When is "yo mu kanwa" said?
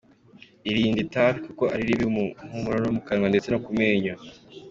2.85-3.27